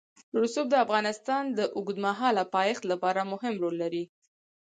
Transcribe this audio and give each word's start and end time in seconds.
رسوب 0.41 0.65
د 0.69 0.75
افغانستان 0.85 1.43
د 1.57 1.59
اوږدمهاله 1.77 2.43
پایښت 2.55 2.83
لپاره 2.91 3.21
مهم 3.33 3.53
رول 3.63 3.75
لري. 3.83 4.03